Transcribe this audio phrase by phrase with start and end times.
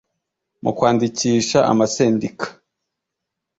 [0.63, 2.47] mu kwandikisha amasendika